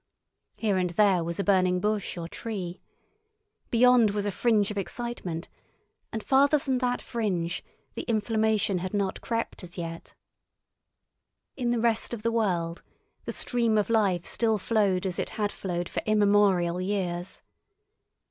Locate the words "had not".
8.79-9.21